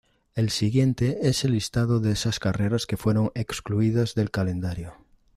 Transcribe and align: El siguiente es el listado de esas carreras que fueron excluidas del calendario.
El 0.33 0.49
siguiente 0.49 1.27
es 1.29 1.45
el 1.45 1.51
listado 1.51 1.99
de 1.99 2.11
esas 2.13 2.39
carreras 2.39 2.87
que 2.87 2.97
fueron 2.97 3.31
excluidas 3.35 4.15
del 4.15 4.31
calendario. 4.31 4.95